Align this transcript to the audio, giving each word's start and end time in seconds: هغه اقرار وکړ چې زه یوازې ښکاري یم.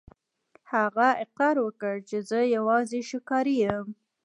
هغه 0.73 1.07
اقرار 1.23 1.55
وکړ 1.65 1.95
چې 2.09 2.17
زه 2.29 2.39
یوازې 2.55 2.99
ښکاري 3.09 3.55
یم. 3.65 3.85